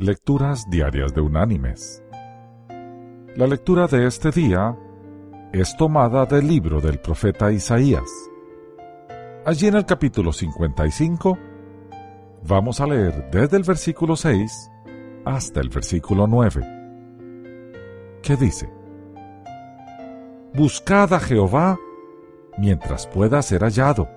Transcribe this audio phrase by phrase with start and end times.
[0.00, 2.04] Lecturas Diarias de Unánimes.
[3.34, 4.78] La lectura de este día
[5.52, 8.08] es tomada del libro del profeta Isaías.
[9.44, 11.36] Allí en el capítulo 55
[12.46, 14.70] vamos a leer desde el versículo 6
[15.24, 18.72] hasta el versículo 9, que dice,
[20.54, 21.76] Buscad a Jehová
[22.56, 24.08] mientras pueda ser hallado,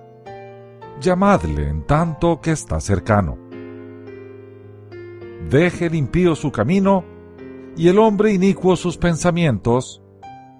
[1.00, 3.41] llamadle en tanto que está cercano.
[5.50, 7.04] Deje el impío su camino
[7.76, 10.02] y el hombre inicuo sus pensamientos,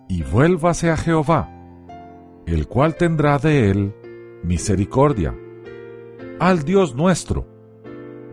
[0.09, 1.49] y vuélvase a Jehová,
[2.47, 3.95] el cual tendrá de él
[4.43, 5.35] misericordia,
[6.39, 7.47] al Dios nuestro,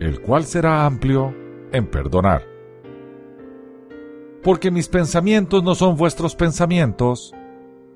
[0.00, 1.34] el cual será amplio
[1.72, 2.42] en perdonar.
[4.42, 7.34] Porque mis pensamientos no son vuestros pensamientos,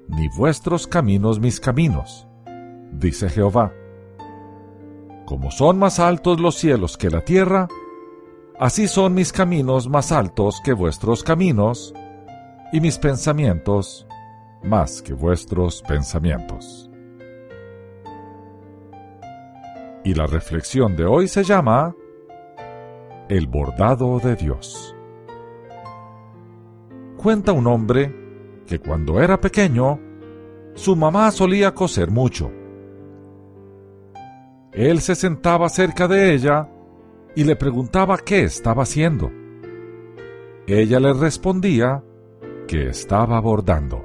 [0.09, 2.27] ni vuestros caminos mis caminos,
[2.93, 3.73] dice Jehová.
[5.25, 7.69] Como son más altos los cielos que la tierra,
[8.59, 11.95] así son mis caminos más altos que vuestros caminos,
[12.75, 14.05] y mis pensamientos
[14.65, 16.91] más que vuestros pensamientos.
[20.03, 21.95] Y la reflexión de hoy se llama
[23.28, 24.97] El bordado de Dios.
[27.17, 28.12] Cuenta un hombre
[28.67, 30.00] que cuando era pequeño,
[30.75, 32.50] su mamá solía coser mucho.
[34.73, 36.69] Él se sentaba cerca de ella
[37.37, 39.31] y le preguntaba qué estaba haciendo.
[40.67, 42.03] Ella le respondía
[42.67, 44.05] que estaba bordando.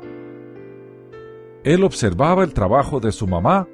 [1.63, 3.67] Él observaba el trabajo de su mamá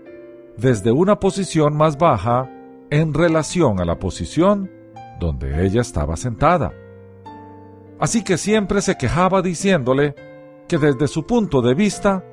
[0.57, 2.49] desde una posición más baja
[2.89, 4.71] en relación a la posición
[5.19, 6.73] donde ella estaba sentada.
[7.99, 10.15] Así que siempre se quejaba diciéndole
[10.67, 12.23] que desde su punto de vista,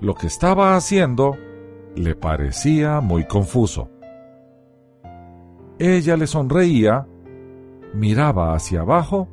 [0.00, 1.36] lo que estaba haciendo
[1.96, 3.90] le parecía muy confuso.
[5.78, 7.06] Ella le sonreía,
[7.94, 9.28] miraba hacia abajo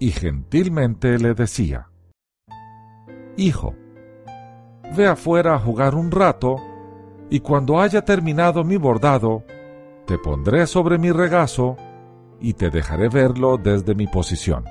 [0.00, 1.88] y gentilmente le decía,
[3.36, 3.74] Hijo,
[4.96, 6.56] ve afuera a jugar un rato
[7.30, 9.44] y cuando haya terminado mi bordado,
[10.06, 11.76] te pondré sobre mi regazo
[12.40, 14.64] y te dejaré verlo desde mi posición.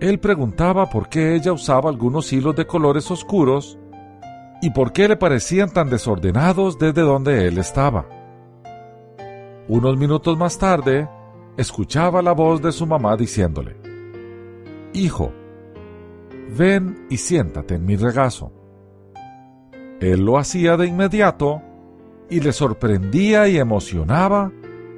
[0.00, 3.78] Él preguntaba por qué ella usaba algunos hilos de colores oscuros
[4.62, 8.21] y por qué le parecían tan desordenados desde donde él estaba.
[9.68, 11.08] Unos minutos más tarde,
[11.56, 13.76] escuchaba la voz de su mamá diciéndole,
[14.92, 15.32] Hijo,
[16.56, 18.52] ven y siéntate en mi regazo.
[20.00, 21.62] Él lo hacía de inmediato
[22.28, 24.50] y le sorprendía y emocionaba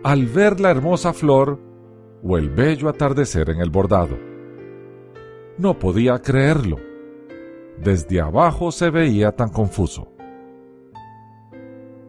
[0.03, 1.61] al ver la hermosa flor
[2.23, 4.17] o el bello atardecer en el bordado.
[5.59, 6.79] No podía creerlo.
[7.79, 10.09] Desde abajo se veía tan confuso.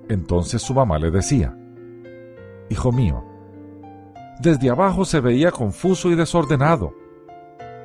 [0.07, 1.57] Entonces su mamá le decía,
[2.69, 3.23] Hijo mío,
[4.39, 6.93] desde abajo se veía confuso y desordenado,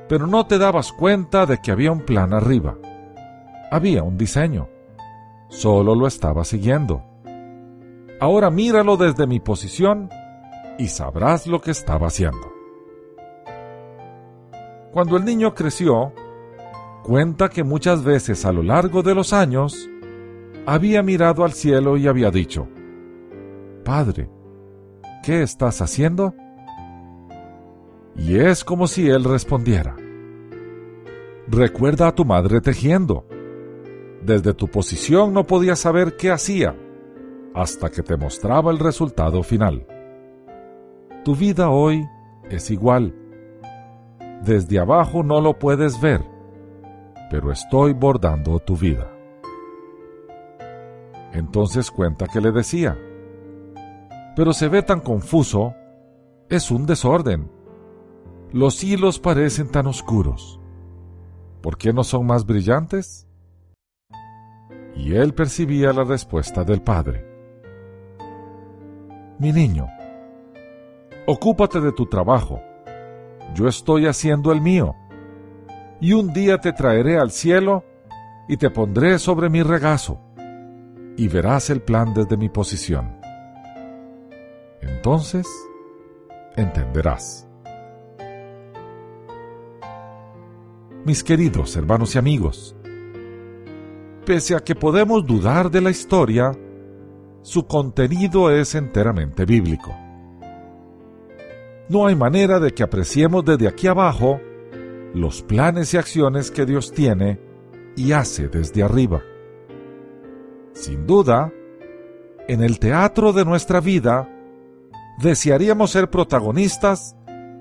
[0.09, 2.77] pero no te dabas cuenta de que había un plan arriba.
[3.71, 4.69] Había un diseño.
[5.49, 7.05] Solo lo estaba siguiendo.
[8.21, 10.11] Ahora míralo desde mi posición
[10.79, 12.53] y sabrás lo que estaba haciendo.
[14.93, 16.13] Cuando el niño creció,
[17.05, 19.89] cuenta que muchas veces a lo largo de los años
[20.67, 22.67] había mirado al cielo y había dicho,
[23.85, 24.29] Padre,
[25.23, 26.35] ¿qué estás haciendo?
[28.17, 29.97] Y es como si él respondiera,
[31.49, 33.27] Recuerda a tu madre tejiendo.
[34.23, 36.77] Desde tu posición no podías saber qué hacía
[37.55, 39.85] hasta que te mostraba el resultado final.
[41.25, 42.07] Tu vida hoy
[42.49, 43.15] es igual
[44.43, 46.25] desde abajo no lo puedes ver,
[47.31, 49.13] pero estoy bordando tu vida.
[51.33, 52.97] Entonces cuenta que le decía,
[54.37, 55.75] pero se ve tan confuso,
[56.49, 57.51] es un desorden.
[58.53, 60.61] Los hilos parecen tan oscuros.
[61.63, 63.29] ¿Por qué no son más brillantes?
[64.97, 67.27] Y él percibía la respuesta del padre.
[69.39, 69.87] Mi niño,
[71.27, 72.61] ocúpate de tu trabajo
[73.55, 74.95] yo estoy haciendo el mío.
[76.01, 77.85] Y un día te traeré al cielo
[78.49, 80.21] y te pondré sobre mi regazo,
[81.17, 83.20] y verás el plan desde mi posición.
[84.81, 85.47] Entonces
[86.57, 87.47] entenderás.
[91.05, 92.77] Mis queridos hermanos y amigos,
[94.27, 96.53] pese a que podemos dudar de la historia,
[97.43, 99.95] su contenido es enteramente bíblico
[101.91, 104.41] no hay manera de que apreciemos desde aquí abajo
[105.13, 107.41] los planes y acciones que Dios tiene
[107.97, 109.25] y hace desde arriba.
[110.73, 111.53] Sin duda,
[112.47, 114.29] en el teatro de nuestra vida,
[115.21, 117.17] desearíamos ser protagonistas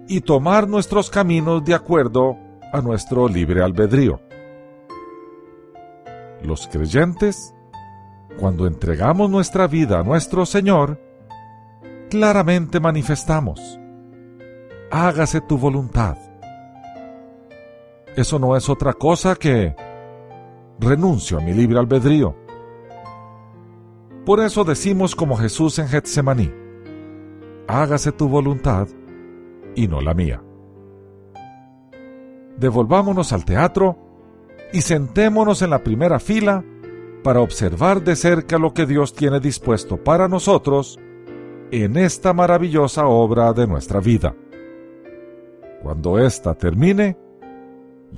[0.08, 2.38] y tomar nuestros caminos de acuerdo
[2.72, 4.22] a nuestro libre albedrío.
[6.42, 7.54] Los creyentes,
[8.40, 11.00] cuando entregamos nuestra vida a nuestro Señor,
[12.10, 13.80] claramente manifestamos,
[14.90, 16.18] hágase tu voluntad.
[18.16, 19.76] Eso no es otra cosa que
[20.80, 22.36] renuncio a mi libre albedrío.
[24.26, 26.52] Por eso decimos como Jesús en Getsemaní,
[27.70, 28.88] hágase tu voluntad
[29.76, 30.42] y no la mía.
[32.58, 33.96] Devolvámonos al teatro
[34.74, 36.64] y sentémonos en la primera fila
[37.24, 41.00] para observar de cerca lo que Dios tiene dispuesto para nosotros
[41.72, 44.36] en esta maravillosa obra de nuestra vida.
[45.84, 47.18] Cuando ésta termine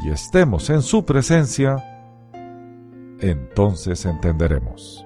[0.01, 1.75] y estemos en su presencia,
[3.19, 5.06] entonces entenderemos.